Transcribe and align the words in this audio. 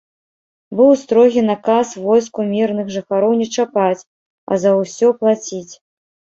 Быў 0.77 0.87
строгі 1.01 1.43
наказ 1.49 1.91
войску 2.07 2.47
мірных 2.55 2.89
жыхароў 2.97 3.31
не 3.43 3.47
чапаць, 3.55 4.03
а 4.51 4.61
за 4.67 4.71
ўсё 4.81 5.07
плаціць. 5.23 5.73